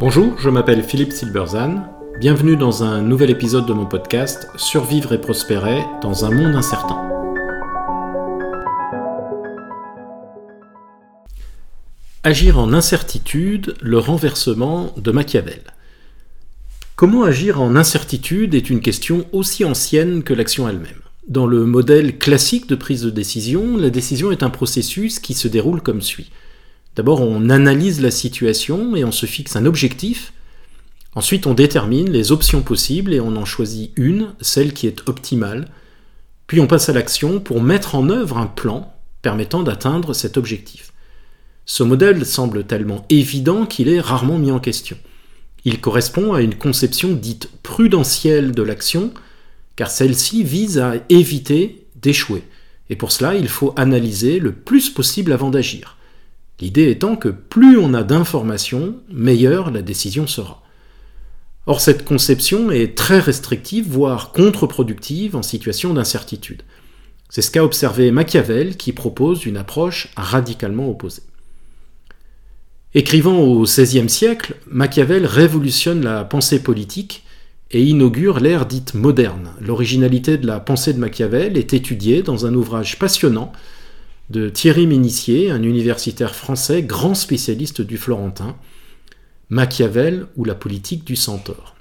[0.00, 1.84] Bonjour, je m'appelle Philippe Silberzan.
[2.18, 7.08] Bienvenue dans un nouvel épisode de mon podcast Survivre et prospérer dans un monde incertain.
[12.24, 15.62] Agir en incertitude, le renversement de Machiavel.
[16.96, 21.01] Comment agir en incertitude est une question aussi ancienne que l'action elle-même.
[21.28, 25.46] Dans le modèle classique de prise de décision, la décision est un processus qui se
[25.46, 26.30] déroule comme suit.
[26.96, 30.32] D'abord, on analyse la situation et on se fixe un objectif.
[31.14, 35.68] Ensuite, on détermine les options possibles et on en choisit une, celle qui est optimale.
[36.48, 40.92] Puis on passe à l'action pour mettre en œuvre un plan permettant d'atteindre cet objectif.
[41.66, 44.98] Ce modèle semble tellement évident qu'il est rarement mis en question.
[45.64, 49.12] Il correspond à une conception dite prudentielle de l'action,
[49.76, 52.42] car celle-ci vise à éviter d'échouer.
[52.90, 55.96] Et pour cela, il faut analyser le plus possible avant d'agir.
[56.60, 60.62] L'idée étant que plus on a d'informations, meilleure la décision sera.
[61.66, 66.62] Or, cette conception est très restrictive, voire contre-productive en situation d'incertitude.
[67.30, 71.22] C'est ce qu'a observé Machiavel qui propose une approche radicalement opposée.
[72.94, 77.24] Écrivant au XVIe siècle, Machiavel révolutionne la pensée politique
[77.72, 79.50] et inaugure l'ère dite moderne.
[79.60, 83.52] L'originalité de la pensée de Machiavel est étudiée dans un ouvrage passionnant
[84.30, 88.56] de Thierry Ménissier, un universitaire français grand spécialiste du florentin,
[89.48, 91.74] Machiavel ou la politique du centaure.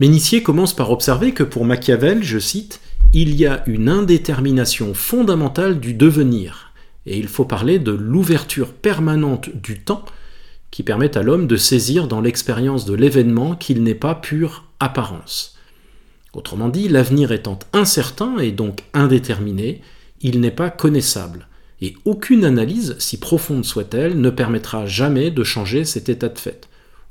[0.00, 2.80] Ménissier commence par observer que pour Machiavel, je cite,
[3.12, 6.72] il y a une indétermination fondamentale du devenir,
[7.06, 10.04] et il faut parler de l'ouverture permanente du temps
[10.70, 15.56] qui permet à l'homme de saisir dans l'expérience de l'événement qu'il n'est pas pure apparence.
[16.34, 19.80] Autrement dit, l'avenir étant incertain et donc indéterminé,
[20.20, 21.48] il n'est pas connaissable,
[21.80, 26.68] et aucune analyse, si profonde soit-elle, ne permettra jamais de changer cet état de fait,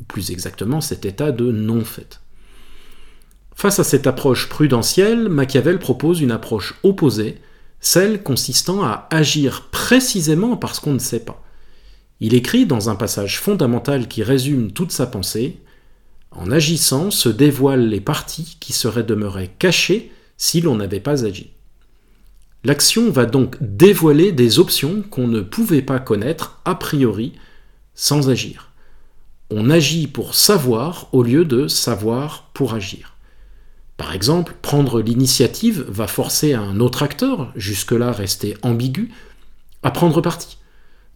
[0.00, 2.20] ou plus exactement cet état de non-fait.
[3.54, 7.40] Face à cette approche prudentielle, Machiavel propose une approche opposée,
[7.80, 11.42] celle consistant à agir précisément parce qu'on ne sait pas.
[12.20, 15.58] Il écrit dans un passage fondamental qui résume toute sa pensée
[16.30, 21.50] En agissant se dévoilent les parties qui seraient demeurées cachées si l'on n'avait pas agi.
[22.64, 27.34] L'action va donc dévoiler des options qu'on ne pouvait pas connaître a priori
[27.94, 28.72] sans agir.
[29.50, 33.14] On agit pour savoir au lieu de savoir pour agir.
[33.96, 39.10] Par exemple, prendre l'initiative va forcer un autre acteur, jusque-là resté ambigu,
[39.82, 40.57] à prendre parti.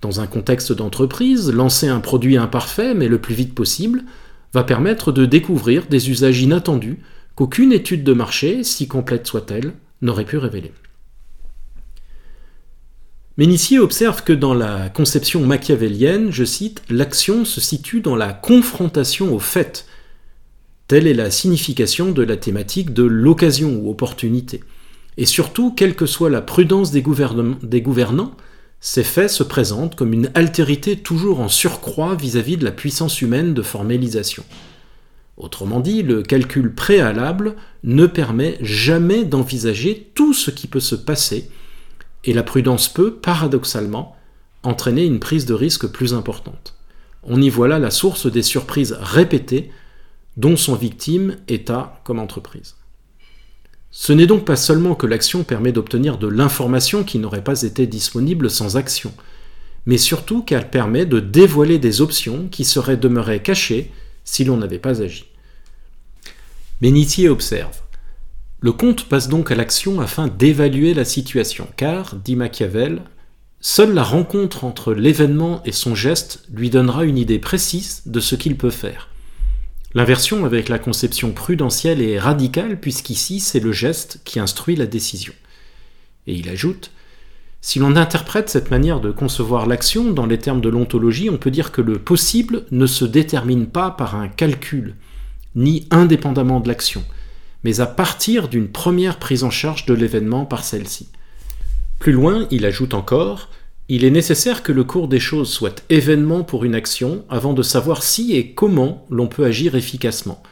[0.00, 4.04] Dans un contexte d'entreprise, lancer un produit imparfait, mais le plus vite possible,
[4.52, 7.00] va permettre de découvrir des usages inattendus
[7.34, 10.72] qu'aucune étude de marché, si complète soit-elle, n'aurait pu révéler.
[13.36, 19.32] Ménissier observe que dans la conception machiavélienne, je cite, l'action se situe dans la confrontation
[19.32, 19.86] au fait.
[20.88, 24.64] Telle est la signification de la thématique de l'occasion ou opportunité.
[25.18, 27.04] Et surtout, quelle que soit la prudence des,
[27.62, 28.32] des gouvernants,
[28.80, 33.20] ces faits se présentent comme une altérité toujours en surcroît vis-à-vis -vis de la puissance
[33.20, 34.44] humaine de formélisation.
[35.36, 41.48] Autrement dit, le calcul préalable ne permet jamais d'envisager tout ce qui peut se passer
[42.24, 44.16] et la prudence peut, paradoxalement,
[44.64, 46.74] entraîner une prise de risque plus importante.
[47.22, 49.70] On y voit là la source des surprises répétées
[50.36, 52.76] dont sont victimes État comme entreprise.
[53.90, 57.86] Ce n'est donc pas seulement que l'action permet d'obtenir de l'information qui n'aurait pas été
[57.86, 59.12] disponible sans action,
[59.86, 63.90] mais surtout qu'elle permet de dévoiler des options qui seraient demeurées cachées
[64.24, 65.24] si l'on n'avait pas agi.
[66.80, 67.80] Bénitier observe
[68.60, 73.02] le conte passe donc à l'action afin d'évaluer la situation, car, dit Machiavel,
[73.60, 78.34] seule la rencontre entre l'événement et son geste lui donnera une idée précise de ce
[78.34, 79.10] qu'il peut faire.
[79.94, 85.32] L'inversion avec la conception prudentielle est radicale puisqu'ici c'est le geste qui instruit la décision.
[86.26, 86.90] Et il ajoute
[87.60, 91.50] Si l'on interprète cette manière de concevoir l'action dans les termes de l'ontologie, on peut
[91.50, 94.94] dire que le possible ne se détermine pas par un calcul,
[95.54, 97.04] ni indépendamment de l'action
[97.64, 101.08] mais à partir d'une première prise en charge de l'événement par celle-ci.
[101.98, 103.50] Plus loin, il ajoute encore
[103.90, 107.62] Il est nécessaire que le cours des choses soit événement pour une action avant de
[107.62, 110.42] savoir si et comment l'on peut agir efficacement,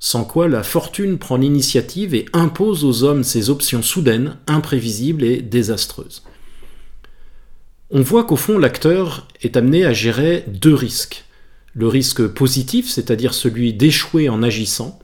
[0.00, 5.40] sans quoi la fortune prend l'initiative et impose aux hommes ses options soudaines, imprévisibles et
[5.40, 6.24] désastreuses.
[7.92, 11.24] On voit qu'au fond l'acteur est amené à gérer deux risques.
[11.74, 14.98] Le risque positif, c'est-à-dire celui d'échouer en agissant,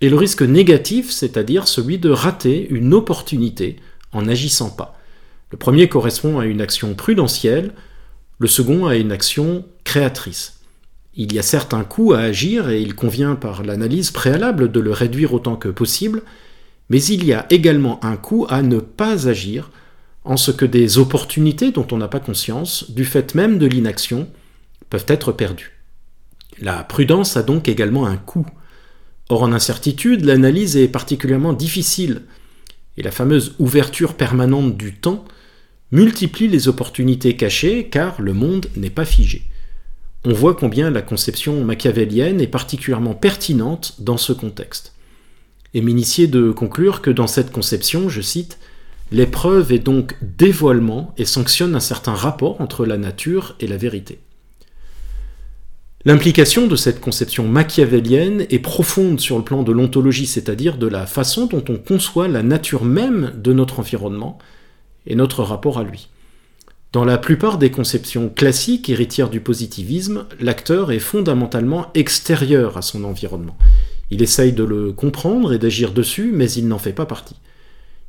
[0.00, 3.76] et le risque négatif, c'est-à-dire celui de rater une opportunité
[4.12, 4.95] en n'agissant pas.
[5.50, 7.72] Le premier correspond à une action prudentielle,
[8.38, 10.60] le second à une action créatrice.
[11.14, 14.80] Il y a certes un coût à agir et il convient par l'analyse préalable de
[14.80, 16.22] le réduire autant que possible,
[16.90, 19.70] mais il y a également un coût à ne pas agir,
[20.24, 24.28] en ce que des opportunités dont on n'a pas conscience, du fait même de l'inaction,
[24.90, 25.80] peuvent être perdues.
[26.60, 28.46] La prudence a donc également un coût.
[29.28, 32.22] Or, en incertitude, l'analyse est particulièrement difficile,
[32.96, 35.24] et la fameuse ouverture permanente du temps
[35.92, 39.42] multiplie les opportunités cachées car le monde n'est pas figé.
[40.24, 44.94] On voit combien la conception machiavélienne est particulièrement pertinente dans ce contexte.
[45.74, 48.58] Et m'initier de conclure que dans cette conception, je cite,
[49.12, 54.18] L'épreuve est donc dévoilement et sanctionne un certain rapport entre la nature et la vérité.
[56.04, 61.06] L'implication de cette conception machiavélienne est profonde sur le plan de l'ontologie, c'est-à-dire de la
[61.06, 64.38] façon dont on conçoit la nature même de notre environnement
[65.06, 66.08] et notre rapport à lui.
[66.92, 73.04] Dans la plupart des conceptions classiques héritières du positivisme, l'acteur est fondamentalement extérieur à son
[73.04, 73.58] environnement.
[74.10, 77.36] Il essaye de le comprendre et d'agir dessus, mais il n'en fait pas partie.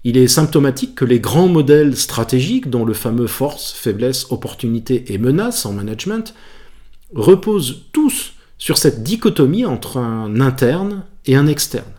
[0.03, 5.17] Il est symptomatique que les grands modèles stratégiques, dont le fameux force, faiblesse, opportunité et
[5.17, 6.33] menace en management,
[7.13, 11.91] reposent tous sur cette dichotomie entre un interne et un externe.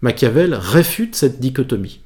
[0.00, 2.00] Machiavel réfute cette dichotomie.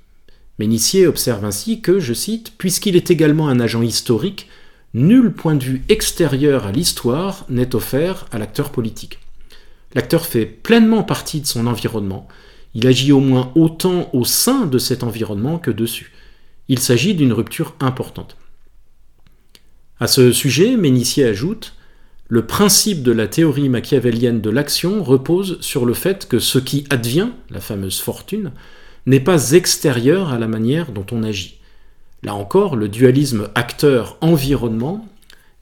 [0.58, 4.49] Ménissier observe ainsi que, je cite, Puisqu'il est également un agent historique,
[4.94, 9.19] nul point de vue extérieur à l'histoire n'est offert à l'acteur politique.
[9.94, 12.29] L'acteur fait pleinement partie de son environnement,
[12.76, 16.12] il agit au moins autant au sein de cet environnement que dessus.
[16.69, 18.37] Il s'agit d'une rupture importante.
[19.99, 21.73] À ce sujet, Ménissier ajoute
[22.29, 26.85] le principe de la théorie machiavélienne de l'action repose sur le fait que ce qui
[26.91, 28.52] advient, la fameuse fortune,
[29.06, 31.58] n'est pas extérieur à la manière dont on agit.
[32.23, 35.06] Là encore, le dualisme acteur-environnement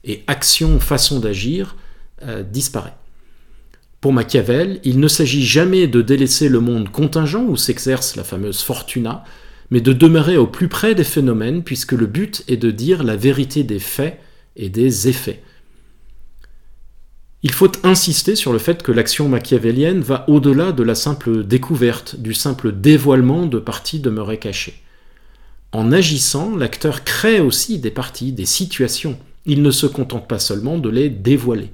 [0.04, 1.76] et action-façon d'agir
[2.22, 2.94] euh, disparaît.
[4.00, 8.60] Pour Machiavel, il ne s'agit jamais de délaisser le monde contingent où s'exerce la fameuse
[8.62, 9.24] fortuna,
[9.70, 13.16] mais de demeurer au plus près des phénomènes puisque le but est de dire la
[13.16, 14.20] vérité des faits
[14.56, 15.42] et des effets.
[17.44, 22.16] Il faut insister sur le fait que l'action machiavélienne va au-delà de la simple découverte,
[22.16, 24.82] du simple dévoilement de parties demeurées cachées.
[25.70, 29.18] En agissant, l'acteur crée aussi des parties, des situations.
[29.44, 31.70] Il ne se contente pas seulement de les dévoiler.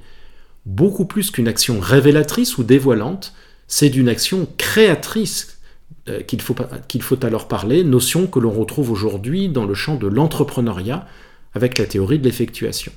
[0.66, 3.32] Beaucoup plus qu'une action révélatrice ou dévoilante,
[3.68, 5.60] c'est d'une action créatrice
[6.08, 6.56] euh, qu'il faut,
[6.88, 11.06] qu'il faut alors parler, notion que l'on retrouve aujourd'hui dans le champ de l'entrepreneuriat
[11.54, 12.90] avec la théorie de l'effectuation.